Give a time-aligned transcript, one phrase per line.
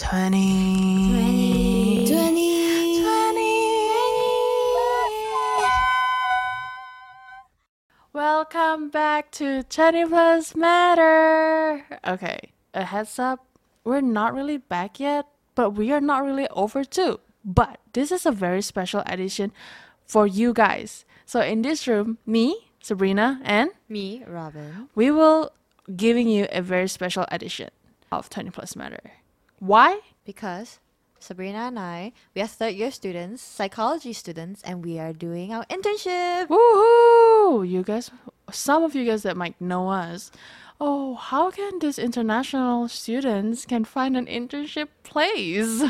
[0.00, 2.08] 20.
[2.08, 3.02] 20.
[3.02, 3.90] 20.
[8.14, 11.84] Welcome back to 20 Plus Matter.
[12.08, 12.38] Okay,
[12.72, 13.44] a heads up.
[13.84, 17.20] We're not really back yet, but we are not really over too.
[17.44, 19.52] But this is a very special edition
[20.06, 21.04] for you guys.
[21.26, 24.88] So in this room, me, Sabrina, and Me, Robyn.
[24.94, 25.50] we will
[25.94, 27.68] giving you a very special edition
[28.10, 29.19] of 20 Plus Matter.
[29.60, 30.00] Why?
[30.24, 30.78] Because
[31.18, 35.66] Sabrina and I, we are third year students, psychology students, and we are doing our
[35.66, 36.48] internship.
[36.48, 37.68] Woohoo!
[37.68, 38.10] You guys,
[38.50, 40.32] some of you guys that might know us.
[40.80, 45.84] Oh, how can these international students can find an internship place?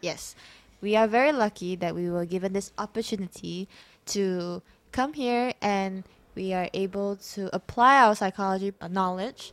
[0.00, 0.36] Yes,
[0.80, 3.66] we are very lucky that we were given this opportunity
[4.06, 6.04] to come here and
[6.36, 9.52] we are able to apply our psychology knowledge.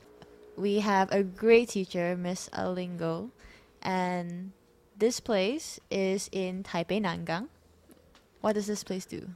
[0.55, 3.31] We have a great teacher, Miss Alingo,
[3.83, 4.51] and
[4.97, 7.47] this place is in Taipei, Nangang.
[8.41, 9.29] What does this place do?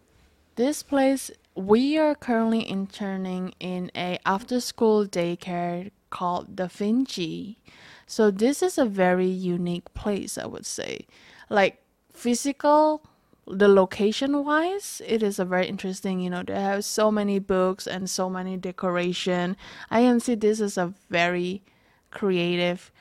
[0.56, 7.60] This place, we are currently interning in a after-school daycare called Da Vinci.
[8.06, 11.06] So this is a very unique place, I would say.
[11.50, 13.04] Like physical,
[13.46, 17.88] the location wise, it is a very interesting, you know, they have so many books
[17.88, 19.56] and so many decoration.
[19.92, 21.64] I can see this is a very
[22.12, 22.92] creative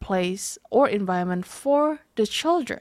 [0.00, 2.80] place or environment for the children.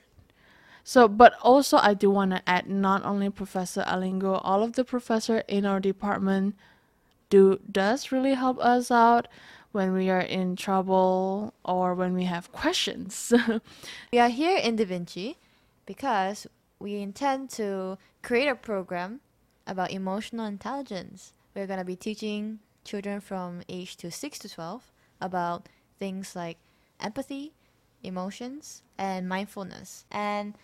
[0.83, 4.85] So, but also I do want to add not only Professor Alingo, all of the
[4.85, 6.55] professor in our department
[7.29, 9.27] do does really help us out
[9.73, 13.33] when we are in trouble or when we have questions.
[14.13, 15.37] We are here in Da Vinci
[15.85, 16.47] because
[16.79, 19.19] we intend to create a program
[19.65, 21.33] about emotional intelligence.
[21.53, 25.67] We're going to be teaching children from age to 6 to 12 about
[25.99, 26.57] things like
[26.99, 27.53] empathy,
[28.03, 30.05] emotions, and mindfulness.
[30.11, 30.55] And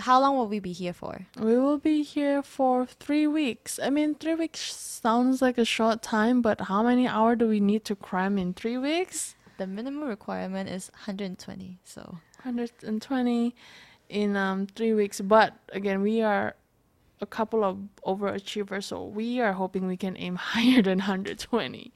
[0.00, 1.26] how long will we be here for?
[1.38, 3.78] we will be here for three weeks.
[3.82, 7.60] I mean, three weeks sounds like a short time, but how many hours do we
[7.60, 9.34] need to cram in three weeks?
[9.58, 11.78] The minimum requirement is 120.
[11.84, 13.54] So, 120
[14.08, 15.20] in um, three weeks.
[15.20, 16.56] But again, we are
[17.20, 21.92] a couple of overachievers, so we are hoping we can aim higher than 120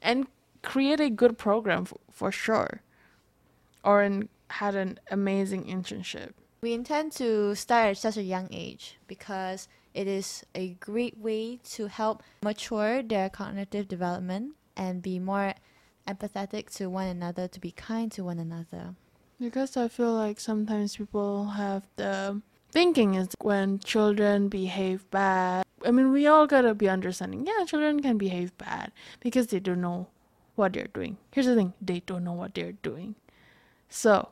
[0.00, 0.26] and
[0.62, 2.82] create a good program f- for sure.
[3.84, 6.32] Or an, had an amazing internship.
[6.62, 11.58] We intend to start at such a young age because it is a great way
[11.72, 15.54] to help mature their cognitive development and be more
[16.06, 18.94] empathetic to one another, to be kind to one another.
[19.40, 22.40] Because I feel like sometimes people have the
[22.70, 25.64] thinking is when children behave bad.
[25.84, 27.46] I mean, we all gotta be understanding.
[27.46, 30.08] Yeah, children can behave bad because they don't know
[30.54, 31.18] what they're doing.
[31.32, 33.16] Here's the thing they don't know what they're doing.
[33.92, 34.30] So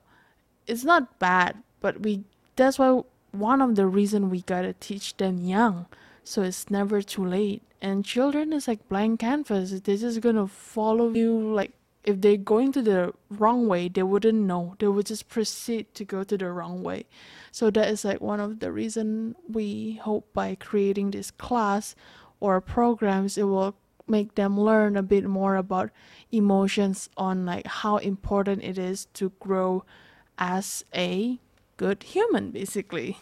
[0.67, 2.25] it's not bad, but we
[2.57, 5.87] that's why one of the reason we gotta teach them young.
[6.25, 7.63] So it's never too late.
[7.83, 9.73] And children is like blank canvas.
[9.81, 11.73] They're just gonna follow you like
[12.05, 14.75] if they're going to the wrong way, they wouldn't know.
[14.79, 17.05] They would just proceed to go to the wrong way.
[17.53, 21.95] So that is like one of the reason we hope by creating this class
[22.41, 23.77] or programs, it will
[24.11, 25.91] make them learn a bit more about
[26.33, 29.85] emotions on like how important it is to grow
[30.39, 31.39] as a
[31.77, 33.19] good human, basically.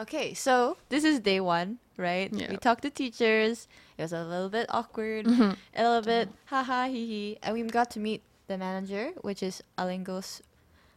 [0.00, 2.32] Okay, so this is day one, right?
[2.32, 2.50] Yeah.
[2.50, 3.66] We talked to teachers.
[3.98, 5.56] It was a little bit awkward, Mhm.
[5.74, 9.62] a little bit haha hee hee, and we got to meet the manager, which is
[9.76, 10.40] Alingo's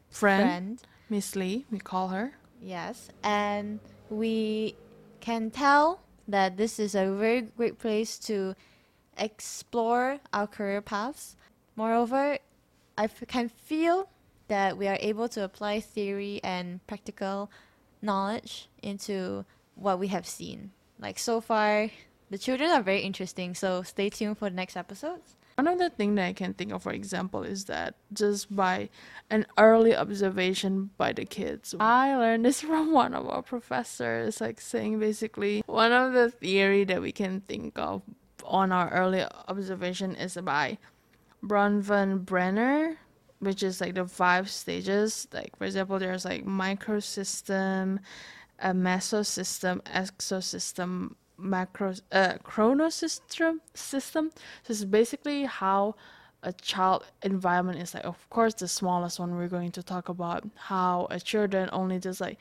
[0.09, 0.81] Friend, friend.
[1.09, 2.33] Miss Lee, we call her.
[2.61, 4.75] Yes, and we
[5.19, 8.55] can tell that this is a very great place to
[9.17, 11.35] explore our career paths.
[11.75, 12.37] Moreover,
[12.97, 14.09] I can feel
[14.47, 17.49] that we are able to apply theory and practical
[18.01, 19.45] knowledge into
[19.75, 20.71] what we have seen.
[20.99, 21.89] Like so far,
[22.31, 25.35] the children are very interesting, so stay tuned for the next episodes.
[25.55, 28.89] One of the things that I can think of, for example, is that just by
[29.29, 31.75] an early observation by the kids.
[31.77, 36.85] I learned this from one of our professors, like saying basically one of the theory
[36.85, 38.01] that we can think of
[38.45, 40.77] on our early observation is by
[41.43, 42.95] Bronfenbrenner,
[43.39, 45.27] which is like the five stages.
[45.33, 47.99] Like for example, there's like microsystem,
[48.57, 54.31] a mesosystem, exosystem, macro uh chronosystem system.
[54.63, 55.95] So it's basically how
[56.43, 60.43] a child environment is like of course the smallest one we're going to talk about
[60.55, 62.37] how a children only just like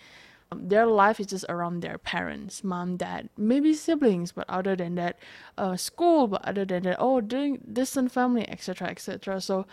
[0.50, 4.94] um, their life is just around their parents mom dad maybe siblings but other than
[4.94, 5.18] that
[5.58, 9.66] uh, school but other than that oh doing distant family etc etc so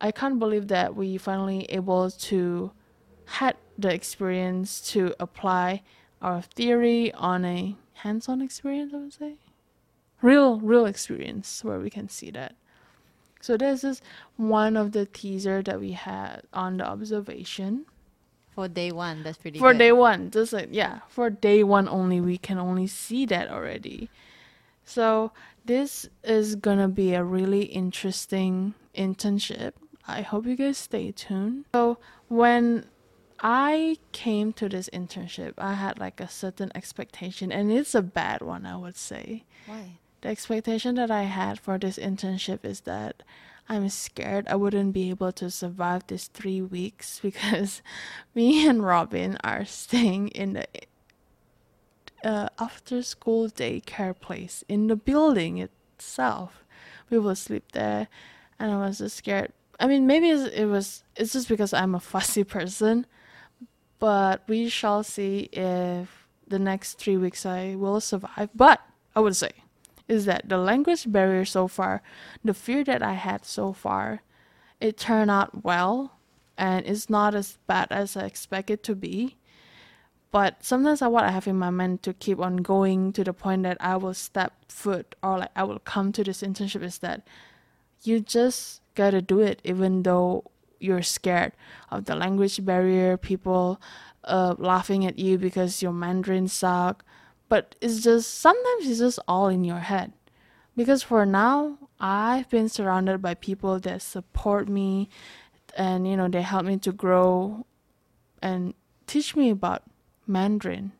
[0.00, 2.70] I can't believe that we finally able to
[3.24, 5.82] had the experience to apply
[6.22, 8.92] our theory on a hands-on experience.
[8.94, 9.34] I would say,
[10.22, 12.54] real, real experience where we can see that.
[13.40, 14.02] So this is
[14.36, 17.86] one of the teaser that we had on the observation
[18.50, 19.78] For day one, that's pretty for good.
[19.78, 20.30] day one.
[20.30, 24.10] Just like yeah, for day one only, we can only see that already.
[24.84, 25.30] So
[25.64, 29.74] this is gonna be a really interesting internship.
[30.08, 31.66] I hope you guys stay tuned.
[31.74, 31.98] So
[32.28, 32.86] when
[33.40, 38.42] I came to this internship, I had like a certain expectation, and it's a bad
[38.42, 39.44] one, I would say.
[39.66, 39.98] Why?
[40.20, 43.22] The expectation that I had for this internship is that
[43.68, 47.82] I'm scared I wouldn't be able to survive these three weeks because
[48.34, 50.66] me and Robyn are staying in the
[52.24, 56.64] uh, after school daycare place in the building itself.
[57.10, 58.08] We will sleep there,
[58.58, 59.52] and I was just scared.
[59.78, 63.06] I mean, maybe it was it's just because I'm a fussy person,
[63.98, 68.50] but we shall see if the next three weeks I will survive.
[68.54, 68.80] But
[69.14, 69.50] I would say
[70.06, 72.02] is that the language barrier so far,
[72.42, 74.22] the fear that I had so far,
[74.80, 76.18] it turned out well
[76.56, 79.36] and it's not as bad as I expect it to be.
[80.30, 83.32] But sometimes I what I have in my mind to keep on going to the
[83.32, 86.98] point that I will step foot or like I will come to this internship is
[86.98, 87.26] that
[88.02, 90.44] you just gotta do it even though
[90.80, 91.52] you're scared
[91.90, 93.80] of the language barrier, people
[94.24, 97.04] uh, laughing at you because your Mandarin suck,
[97.48, 100.12] but it's just sometimes it's just all in your head.
[100.76, 105.08] Because for now i've been surrounded by people that support me
[105.76, 107.66] and you know they help me to grow
[108.40, 108.74] and
[109.06, 109.82] teach me about
[110.26, 110.92] mandarin.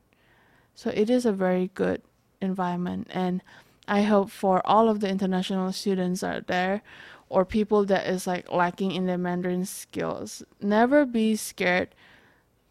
[0.74, 2.02] So it is a very good
[2.40, 3.42] environment and
[3.86, 6.82] i hope for all of the international students out there
[7.28, 11.94] or people that is like lacking in their mandarin skills never be scared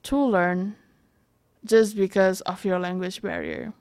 [0.04, 0.76] to learn
[1.66, 3.74] just because of your language barrier.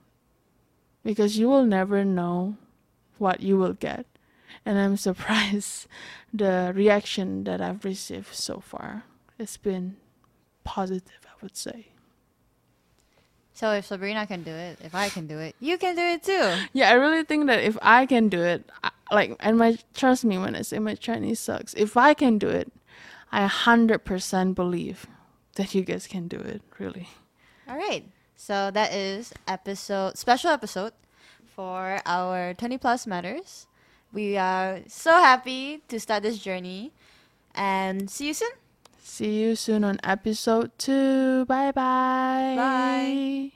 [1.04, 2.56] Because you will never know
[3.18, 4.06] what you will get.
[4.64, 5.86] And I'm surprised
[6.32, 9.04] the reaction that I've received so far.
[9.38, 9.96] It's been
[10.64, 11.88] positive, I would say.
[13.56, 16.22] So if Sabrina can do it, if I can do it, you can do it
[16.22, 16.54] too.
[16.74, 20.24] Yeah, I really think that if I can do it, I, like, and my trust
[20.24, 22.72] me when I say my Chinese sucks, if I can do it,
[23.32, 25.06] I 100% believe
[25.56, 27.08] that you guys can do it, really.
[27.68, 28.04] All right.
[28.36, 30.92] So that is episode special episode
[31.44, 33.66] for our 20 plus matters.
[34.12, 36.92] We are so happy to start this journey
[37.54, 38.52] and see you soon.
[39.02, 41.46] See you soon on episode two.
[41.46, 42.54] Bye bye.
[42.56, 43.55] Bye.